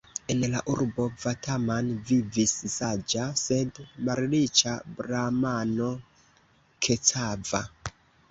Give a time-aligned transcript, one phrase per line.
[0.33, 3.77] En la urbo Vataman vivis saĝa, sed
[4.09, 5.91] malriĉa bramano
[6.87, 7.61] Kecava.